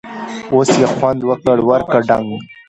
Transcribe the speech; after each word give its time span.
اوس 0.53 0.69
یې 0.81 0.87
خوند 0.95 1.19
وکړ٬ 1.29 1.57
ورکه 1.69 1.97
ډنګ! 2.07 2.29